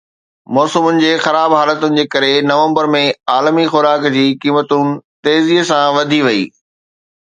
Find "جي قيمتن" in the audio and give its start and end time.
4.19-4.99